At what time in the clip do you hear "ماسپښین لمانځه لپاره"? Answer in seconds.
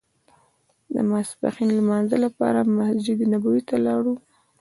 1.11-2.69